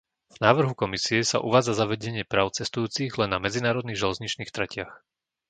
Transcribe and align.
V 0.33 0.37
návrhu 0.45 0.73
Komisie 0.83 1.21
sa 1.31 1.37
uvádza 1.47 1.73
zavedenie 1.81 2.23
práv 2.31 2.47
cestujúcich 2.59 3.11
len 3.21 3.29
na 3.37 3.37
medzinárodných 3.45 4.01
železničných 4.03 4.49
tratiach. 4.57 4.91